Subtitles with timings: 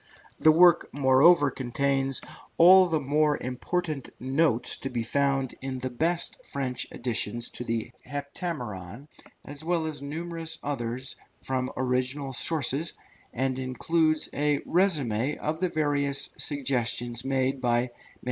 [0.39, 2.21] The work moreover contains
[2.57, 7.91] all the more valuable notes to be found in the best French editions of the
[8.03, 9.07] Heptameron,
[9.45, 12.93] as well as numerous others from original sources,
[13.31, 17.89] and includes a résumé of the various suggestions made by MM.